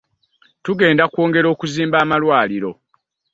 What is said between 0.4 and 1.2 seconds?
Tugenda